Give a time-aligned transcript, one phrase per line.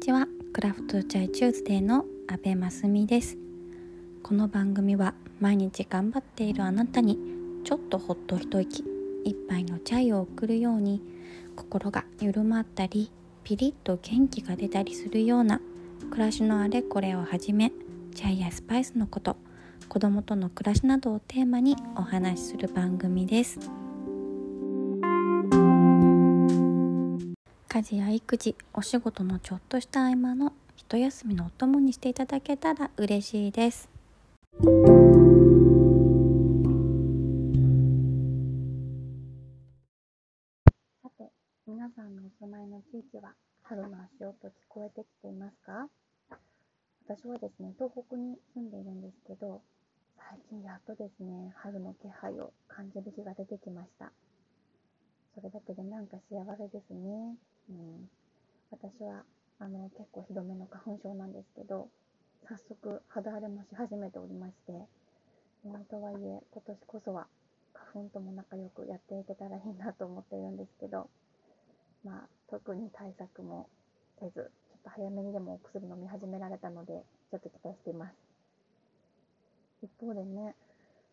[0.00, 0.26] ちは。
[0.54, 3.36] クラフトチャイチューズデーの阿部真澄です。
[4.22, 7.18] この番組は毎日頑張っているあなたに
[7.64, 8.82] ちょっとほっと一息
[9.26, 11.02] 一杯のチャイを送るように
[11.54, 13.12] 心が緩まったり
[13.44, 15.60] ピリッと元気が出たりするような
[16.10, 17.70] 暮らしのあれこれをはじめ
[18.14, 19.36] チャイやスパイスのこと
[19.90, 23.79] 子供との暮らしなどをテーマにお話しする番組です。
[27.80, 33.88] 家事や育児お仕事のちょっとした合間の一休みのお供にしていただけたら嬉しいです。
[41.02, 41.30] さて
[41.66, 45.88] 皆さんのお住まいの地域は春の足音聞こえてきていますか？
[47.08, 49.62] 私はですね東北に住んでいるんですけど
[50.28, 54.12] 最近やっとですね春の気配を感じる日が出てきました。
[55.34, 57.36] それだけでなんか幸せですね。
[57.70, 58.10] うん。
[58.70, 59.24] 私は
[59.58, 61.88] あの結構ひどめの花粉症なんですけど
[62.48, 64.72] 早速肌荒れもし始めておりまして
[65.90, 67.26] とはいえ今年こそは
[67.74, 71.10] 花粉とも仲良くやっていけたらいいなと思っているんですけど
[72.04, 73.68] まあ特に対策も
[74.18, 78.14] せずちょっと早めにでもお薬飲み始められたのでちょっと期待しています。
[79.82, 80.54] 一方でね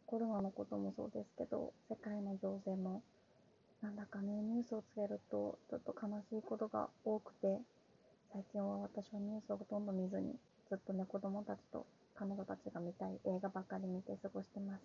[0.05, 3.01] コロナのこともそうですけど世界の情勢も
[3.81, 7.59] なんだかねニュースをつけるとちょっと悲しいことが多くて
[8.33, 10.35] 最近は私はニュースをほとんど見ずに
[10.69, 14.81] ずっとね子供たちと彼女たちが見たい映画ばかり見て過ごしてます。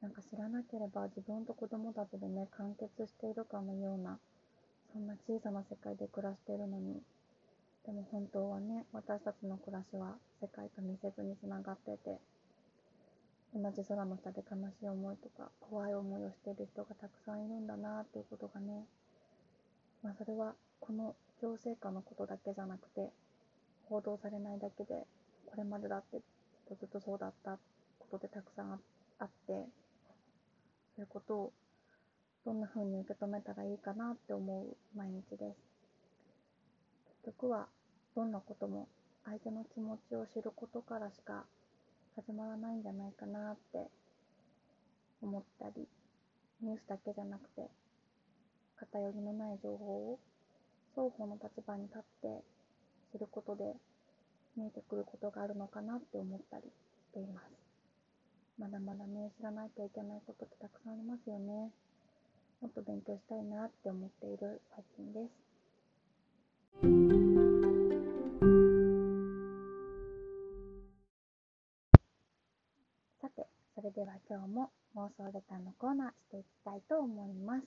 [0.00, 4.18] なんか知らなければ自分と子供たちでね完結しているかのような
[4.92, 7.00] そんな小さな世界で暮らしているのに
[7.86, 12.18] でも本当はね私たちの暮らしは世界と密接につながってて
[13.54, 18.84] 同じ空の下で悲しい思いとか怖い思いをしている人がたくさんいるんだなっていうことがね
[20.02, 23.10] まあそれはこの情勢下のことだけじゃなくて
[23.88, 25.06] 報道されないだけで
[25.46, 26.22] これまでだってずっ
[26.68, 27.58] とずっとそうだった
[27.98, 28.80] ことでたくさん
[29.18, 29.66] あって
[30.96, 31.52] そういうことを
[32.44, 35.42] どんな風に受け止めたらいいかなって思う毎日です。
[37.24, 37.66] 結局は
[38.16, 38.88] どんなことも
[39.24, 41.44] 相手の気持ちを知ることからしか
[42.14, 43.86] 始まらないんじゃないかなって
[45.22, 45.86] 思ったり、
[46.60, 47.68] ニュースだけじゃなくて
[48.76, 50.18] 偏りのない情報を
[50.94, 52.42] 双方の立場に立って
[53.12, 53.64] 知ることで
[54.56, 56.68] 見えてくることがあるのかなって思ったりし
[57.14, 57.44] ています。
[58.58, 61.70] まだまだね、知らないといけないことってたくさんありますよね。
[62.60, 65.30] もっと勉強したいなって思っている最近です。
[73.82, 77.66] それでは今日も妄想レターのコーナーしていきたいと思います。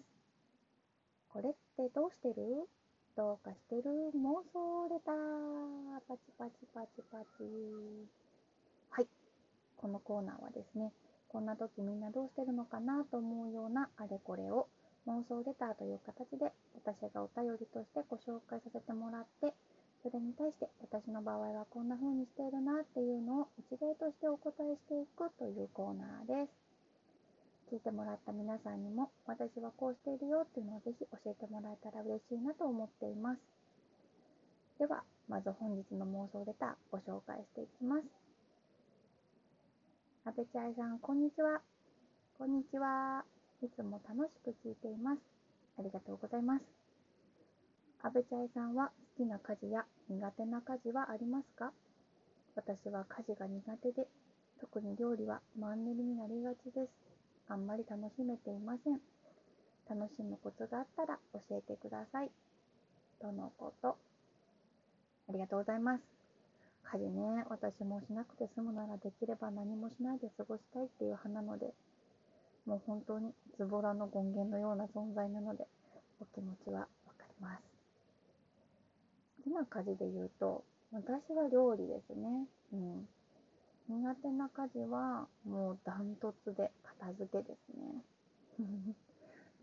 [1.27, 2.71] これってどうしてる？
[3.19, 3.83] どうかしてる？
[4.15, 5.99] 妄想レター。
[6.07, 7.43] パチパチパチパチ。
[8.95, 9.07] はい。
[9.75, 10.93] このコーナーはですね
[11.27, 14.69] こんな時みんなどうしてるのかなと思うようなあれこれを
[15.11, 16.47] 妄想レターという形で
[16.79, 19.51] 私がお便りとしてご紹介させてもらって
[20.05, 26.66] それに対して私の場合はこんな風にしているなっていうのを一例としてお答えしていくというコーナーです
[27.73, 33.41] 聞いてもらった皆さんにも私はこうしているよっていうのをぜひ教えてもらえたら嬉しいなと思っています。
[34.77, 38.03] では、まず本日の妄想レターご紹介していきます。
[40.25, 41.61] 阿部ちゃいさん、こんにちは。
[42.37, 43.25] こんにちは。
[43.63, 45.19] いつも楽しく聞いています。
[45.79, 46.84] ありがとうございます。
[48.05, 51.71] 阿部ちゃいさんは好きな家事や苦手な家事はありますか？
[52.55, 54.07] 私は家事が苦手で、
[54.61, 56.93] 特に料理はマンネリになりがちです。
[57.49, 59.01] あんまり楽しめていません。
[59.89, 62.29] 楽しむコツがあったら教えてください。
[63.19, 63.97] とのこと。
[65.27, 66.03] ありがとうございます。
[66.83, 71.73] 家事ね、私もしなくて済むならできれば何もしないで過ごしたいっていう派なので、
[72.67, 75.66] もう本当にズボラの権限のような存在なので、
[76.22, 76.85] お気持ちはわ
[77.17, 77.74] かります。
[79.45, 82.47] きな家事で言うと、私は料理ですね。
[82.73, 83.07] うん。
[83.87, 88.01] 苦手な家事はもうダントツで片付けですね。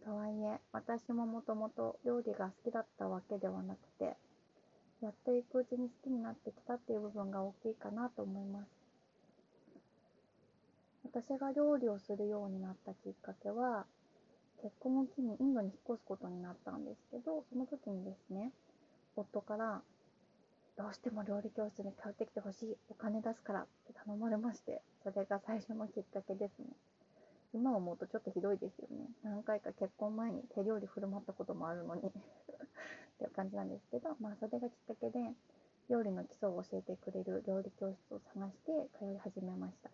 [0.05, 4.17] とはいえ、私ももともと料理が好きだったわけではなくて、
[5.01, 8.69] やっていくうちに好きになってきたっていう部分が大きいかなと思います。
[11.05, 13.87] 私が料理をするようになったきっかけは、
[14.63, 18.53] 結婚を機にインドに引っ越すことになったんですけど、その時にですね、
[19.17, 19.83] 夫から
[20.77, 26.67] どうしても料理教室に通ってきてほしい、お金出すからって頼まれまして、それが最初のきっかけですね。
[27.53, 29.05] 今思うとちょっとひどいですよね。
[29.23, 32.11] 何回か結婚前に手料理振る舞ったこともあるのにっ
[33.19, 35.21] ていう感じなんですけど、まあ、それがきっかけで
[35.91, 39.91] 料理の基礎を教えてくれる料理教室を探して通い始めました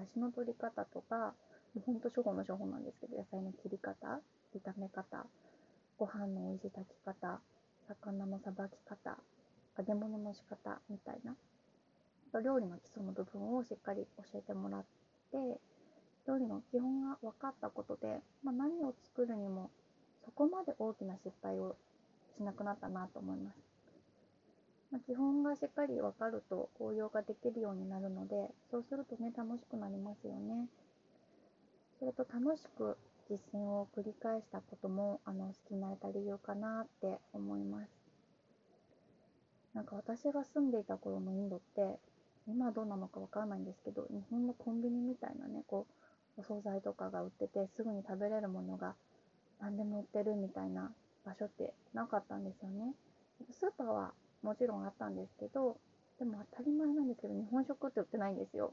[0.00, 1.34] 出汁の取り方とか
[1.74, 3.94] もうほんと初歩の初歩なんですけど野菜の切り方
[4.54, 5.24] 炒め方
[5.98, 7.40] ご飯の美味しい炊き方
[7.88, 9.16] 魚のさばき方
[9.78, 11.34] 揚げ物の仕方みたいな
[12.40, 14.84] 料理の基礎の部分をしっかり教えてもらっ
[15.32, 15.60] て
[16.26, 19.70] 料理の基本が分かったことで、まあ、何を作るにも
[20.24, 21.76] そこまで大きな失敗を
[22.36, 23.56] しなくなったなと思います。
[24.90, 30.66] まあ、基本がしっかり分かると応用ができるようになるので、そうするとね、楽しくなりますよね。
[31.98, 32.96] それと楽しく
[33.28, 37.90] 実践を繰り返したことも、あの、好きになれた理由かなって思います。
[39.74, 41.98] なんか私が住んでいた頃のインドって、
[42.48, 45.86] 今どうなのかわからないんですけど、日本のコンビニみたいなね、こ
[46.36, 48.94] う、お惣菜とかが売ってて、すぐに食べれるものが
[49.60, 50.92] 何でも売ってるみたいな
[51.24, 52.94] 場所ってなかったんですよね。
[53.50, 54.12] スーパーは
[54.42, 55.76] もちろんあったんですけど、
[56.18, 58.72] でも当たり前なんですけど、日本食って売ってないんですよ。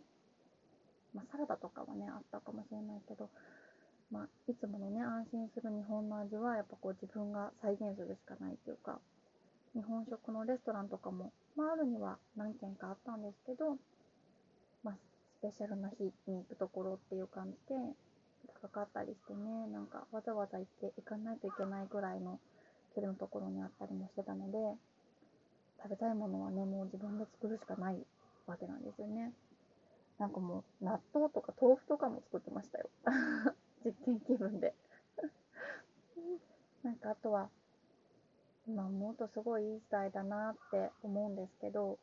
[1.13, 3.29] まあ、サラダとかはね、あったかもしれないけど、
[4.13, 8.99] まあ、いつものね、安心する日本の味は、やっぱこう自分が再現するしかないっていうか、
[9.73, 13.75] 日本食のレストランとかも、まあ、あるには何軒かあったんですけど、
[14.83, 14.95] まあ、
[15.39, 17.73] スペシャルな日に行くところっていう感じで、
[18.61, 22.39] 高かったりしてね、なんかわざわざ行って行かないといけないぐらいの
[22.93, 24.57] 距離のところにあったりもしてたので、
[25.81, 27.97] 食べたいものはね、もう自分で作るしかない
[28.45, 29.33] わけなんですよね。
[30.19, 32.89] なんかもう納豆とか豆腐とかも作ってましたよ。
[33.83, 34.73] 実験気分で
[36.83, 37.49] なんかあとは、
[38.67, 41.99] 今思うとすごいいい時代だなって思うんですけど、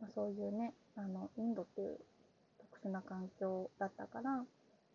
[0.00, 1.98] まあ、そういうね、あの、インドっていう
[2.58, 4.44] 特殊な環境だったから、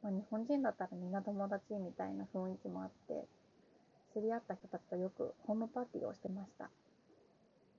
[0.01, 3.25] まあ、日本人だったらみんな友達みたいな雰囲気もあって、
[4.13, 6.69] 知り合った人たちとよくホームパーティーをしてました。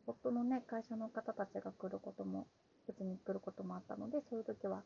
[0.06, 2.46] 夫のね、会社の方たちが来ることも、
[2.88, 4.82] うちに来ることもあったので、そういう時は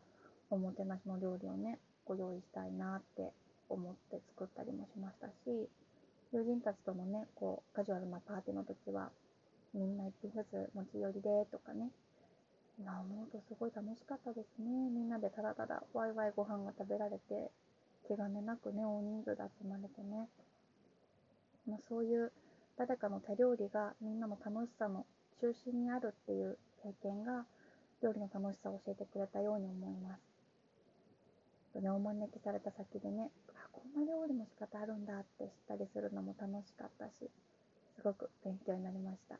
[0.50, 3.32] おもてなしの料理をね、ご用意したいなって
[3.68, 5.68] 思って作ったりもしましたし、
[6.32, 9.10] 友人たちとのね、こう、カジュアルなパーティーの時は、
[9.74, 11.90] みんな一品ずつ持ち寄りでとかね、
[12.78, 14.68] 今思うとすごい楽しかったですね。
[14.90, 17.50] みんなでただただワイワイご飯が食べられて、
[18.06, 20.28] 気兼ねなくね、大人数で集まれてね。
[21.66, 22.32] まあ、そういう
[22.76, 25.06] 誰かの手料理がみんなの楽しさの
[25.40, 27.44] 中心にあるっていう経験が
[28.02, 30.25] 料理の楽しさを教えてくれたように思います。
[31.76, 37.28] とね、お招きされた先でね、あ、こんな料理の仕方あるんだって知ったりするのも楽しかったし、
[37.96, 39.36] すごく勉強になりました。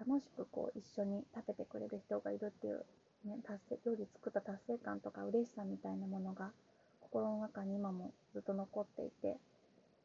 [0.00, 2.84] 楽しくこう一緒に食べてくれる人がいるっていう、
[3.24, 6.50] ね、達成料理作った達成感とか嬉しさみたいなものが
[7.00, 9.36] 心の中に今もずっと残っていて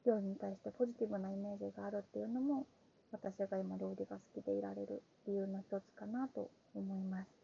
[0.06, 2.68] 料理に対してポジティブなイメージがあるっていうのも
[3.12, 7.37] 私が今料理が好きでいられる理由の一つかなと思います。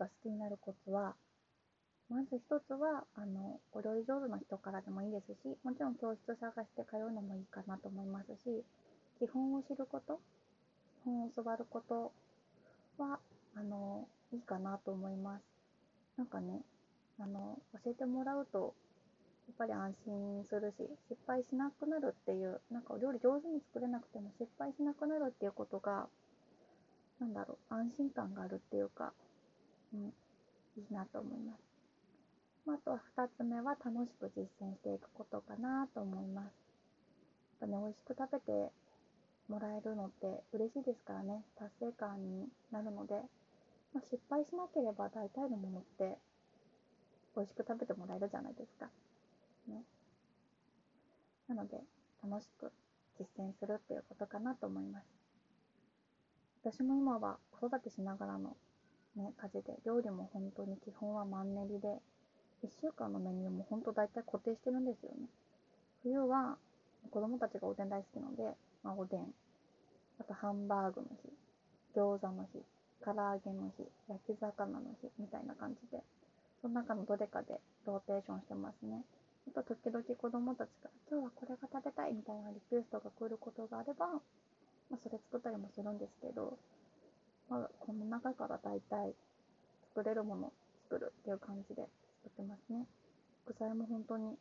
[0.00, 1.14] が好きになるコツは、
[2.08, 8.64] まず一つは、あの、お料理上手な人からでもいいですし、もちろん教室探して通うのもいいかなと思いますし、
[9.20, 10.18] 基本を知ること、
[11.02, 12.12] 基本を教わること
[12.98, 13.20] は、
[13.54, 15.42] あの、いいかなと思います。
[16.16, 16.62] なんかね、
[17.20, 18.74] あの、教えてもらうと、
[19.46, 26.08] やっぱり安心するし、失敗しなくなるっていう、なんかお料理上手に作れなくても失敗しなくなるっていうことが、
[27.20, 29.12] なんだろう、安心感があるっていうか、
[29.94, 30.06] うん、
[30.76, 31.70] いいなと思います。
[32.66, 36.44] まあ、あとは2つ目は楽しく実践していくことかなと思います。
[37.60, 38.70] やっぱね、美味しく食べて
[39.48, 43.14] もらえるのって嬉しいですからね、達成感になるので、
[43.92, 46.16] まあ、失敗しなければ大体のものって
[47.34, 48.86] 美味しく食べてもらえるじゃないですか。
[49.66, 49.82] ね。
[51.48, 51.80] なので、
[52.22, 52.70] 楽しく
[53.18, 55.06] 実践するっていうことかなと思います。
[56.62, 58.56] 私も今は子育てしながらの
[59.16, 61.88] ね、家事で、料理も本当に基本はマンネリで、
[62.62, 65.26] 1週間のメニューも本当大体固定してるんですよね。
[66.02, 66.56] 冬は
[67.10, 68.42] 子供たちがおでん大好きなので、
[68.82, 69.34] まあ、おでん、
[70.20, 71.32] あとハンバーグの日、
[71.96, 72.62] 餃子の日、
[73.02, 76.02] 唐揚げの日、焼き魚の日みたいな感じで、
[76.60, 79.02] その中のどれかでローテーションしてますね。
[79.48, 84.20] あと時々子供たちから今日はこれが食べたいみたいなリクエストが来ることがあれば、ま
[84.94, 86.58] あ、それ作ったりもするんですけど、
[87.50, 89.12] まあ、この中から大体
[89.94, 90.52] 作れるもの
[90.88, 91.82] 作るっていう感じで
[92.22, 92.86] 作ってますね。
[93.44, 94.38] 副菜も本当に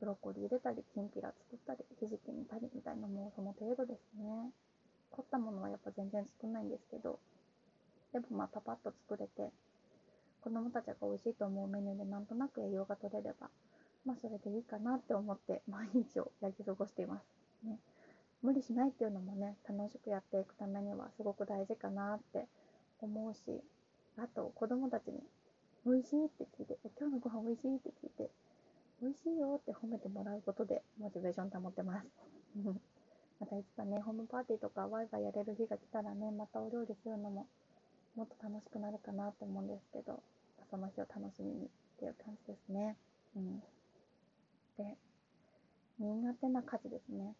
[0.00, 4.50] ブロッコリー入れたり、きんぴら作ったり、ひじき煮たりみたいなもうその程度ですね。
[5.16, 7.18] 凝ったものはやっぱ全然少ないんですけど
[8.12, 9.50] でもまあパパッと作れて
[10.42, 13.48] 子供たちが美味しいと思うメニューでなんとなく栄養が取れれば
[14.04, 17.78] まあそれでいいかなって思って毎日をやり過ごしています、ね、
[18.46, 22.46] 無理しないっていうのもね楽しくやっていくためにはすごく大事かなって
[23.00, 23.40] 思うし
[24.16, 25.18] あと子供たちに
[25.84, 28.30] 美味しいって聞いて今日のご飯美味しいって聞いて
[29.02, 32.06] 美味しいよって褒めてもらうことでモチベーション保ってます
[33.40, 37.46] またいつかねホームパーティーとかワイワイやれる日が来たらねまたお料理するのも
[38.14, 40.22] もっと楽しくなるかなって思うんですけど
[40.70, 42.96] その日を楽しみにっていう感じですね。
[43.36, 43.60] うん、
[44.78, 44.96] で
[45.98, 47.34] 苦手な家事ですね。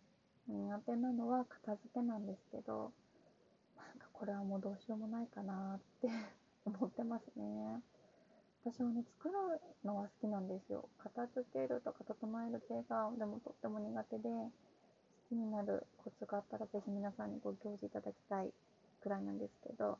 [0.48, 2.92] 苦手なのは片付けなんですけど
[3.76, 6.08] なんかこれはもうどうしようもないかなって
[6.64, 7.82] 思ってますね。
[8.64, 9.34] 私はね作る
[9.84, 10.88] のは好きなんですよ。
[10.98, 14.50] 片付けるとか整える系がでもとっても苦手で好
[15.28, 18.52] きになるコツがあったらぜひ皆さんにご教示いただきたい
[19.00, 19.98] くらいなんですけど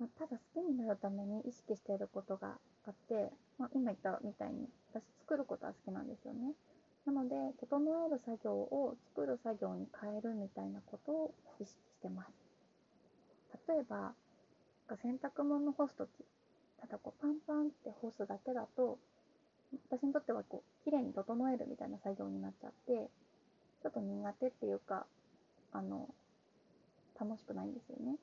[0.00, 6.54] まあ、ただ好きになるために意識していることがあって、まあ、今言ったみたいに私作ることは好きなんですよね。
[7.06, 12.30] なので整える作業を作る作業に変えるみたいなことを意識してます。
[13.68, 14.12] 例えば
[15.02, 16.08] 洗濯物干す時
[16.80, 18.98] ただこうパンパンって干すだけだと
[19.90, 23.08] 私にとってはこう綺麗に整えるみたいな作業になっちゃって
[23.82, 25.06] ちょっと苦手っていうか
[25.72, 26.08] あの
[27.20, 28.16] 楽しくないんですよね。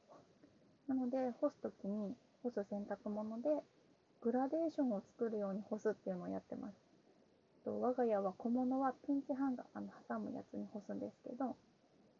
[0.88, 3.50] なので干す時に干す洗濯物で
[4.22, 6.87] グラデーションを作るように干すっていうのをやってます。
[7.68, 11.58] と我が家は小物はピンチハンガーあの挟むやつに干すんですけど、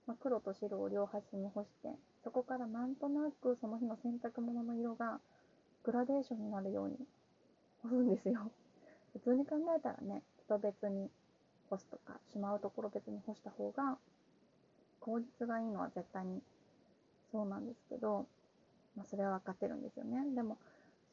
[0.06, 1.88] まあ、黒と白を両端に干して
[2.26, 5.20] そこからなんとなくその日の洗濯物の色が
[5.86, 6.98] グラデーションになるように
[7.82, 8.52] 干すんですよ。
[9.14, 11.10] 普通に考えたらね人別に
[11.70, 13.98] 干すとかしまうところ別に干した方が
[15.00, 16.42] 効率がいいのは絶対に
[17.32, 18.28] そうなんですけど
[18.98, 20.18] まあ、それは分かってるんですよね。
[20.34, 20.58] でも、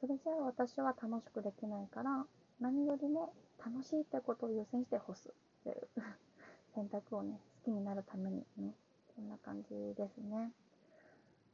[0.00, 2.25] それじゃあ私は楽しくできないから、
[2.61, 5.32] 何よりも楽しいってことを優先して干すっ
[5.64, 5.88] ていう
[6.75, 8.75] 選択をね、好きになるためにね、
[9.14, 10.52] そんな感じですね。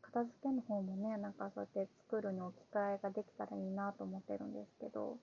[0.03, 5.19] 片付けの方もね、なんかそうやって作るに置き換えができたらいいなと思ってるんですけど、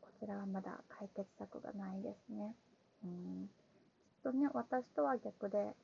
[0.00, 2.54] こちらはまだ解決策がないですね。
[3.04, 3.48] うん。
[3.48, 5.74] きっとね、私とは逆で、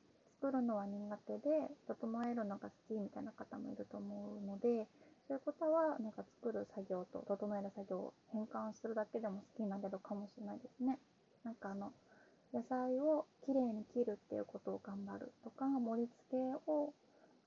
[0.41, 4.87] 作るのは苦手で整えるのが好きみたいな方もいると思うので
[5.29, 10.97] そういう方はなんか作る作業と整える作業を変換するだけでも好きになれるかもしれないですね。
[11.45, 11.93] なんかあの
[12.51, 16.93] 野菜をきれいに切るっていうことを頑張るとか盛り付けを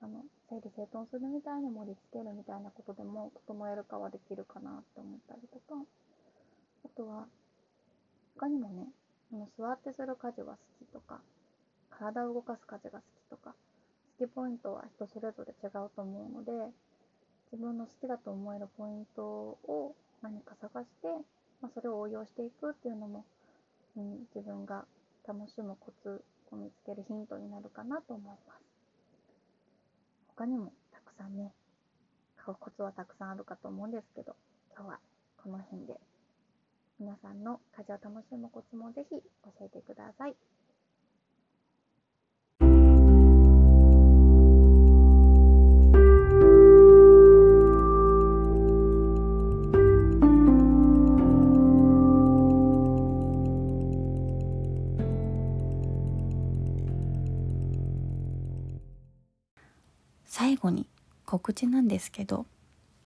[0.00, 5.74] あの整理整頓するみたいに盛り付けるみたいなことでも整えるかはできるかなって思ったりとか
[6.86, 7.26] あとは
[8.38, 8.86] 他にもね
[9.32, 11.18] あの座ってする家事は好きとか
[11.90, 13.54] 体を動かす家事が好きとか
[14.18, 16.52] 好きポイントは人それぞれ違うと思うので
[17.52, 21.08] 自分の好きだと思えるポイントを何か探して、
[21.60, 23.26] まあ、それを応用していくっていうのも、
[23.94, 24.86] うん、自分が
[25.28, 28.64] 楽しむコツを見つけるヒントになるかなと思います
[30.28, 31.52] 他にもたくさんね
[32.36, 34.34] 買うコツはたくさんあるかと思うんですけど
[34.74, 34.98] 今日は
[35.36, 36.00] この辺で
[36.98, 40.36] 皆さんの家事を楽しむコツもぜひ教えてください。
[60.32, 60.86] 最後に
[61.26, 62.46] 告知なんですけど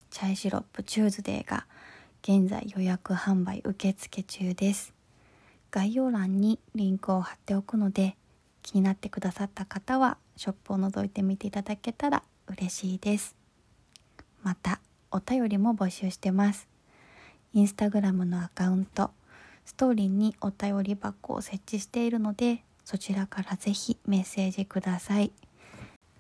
[0.10, 1.65] チャイシロップチューズデーが
[2.22, 4.94] 現在予約販売受付中です。
[5.72, 8.18] 概要欄にリンクを貼っておくので
[8.62, 13.38] 気になってくださった方はショップを覗いてみていただけたら嬉しいです。
[14.42, 16.68] またお便りも募集してます。
[17.53, 19.12] インスタグラムのアカウント
[19.63, 25.32] ストーリーにお便り箱を設置しているのでそちらからぜひメッセージください。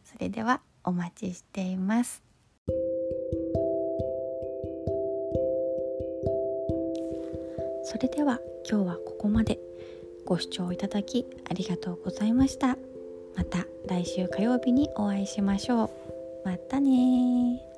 [0.05, 2.23] それではお待ちしています。
[7.85, 9.59] それでは今日はここまで。
[10.25, 12.77] ご視聴いただきありがとうございました。
[13.35, 15.89] また来週火曜日にお会いしましょう。
[16.45, 17.72] またね